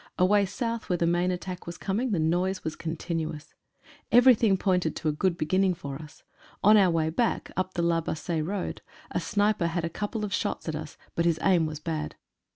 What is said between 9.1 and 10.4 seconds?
a sniper had a couple of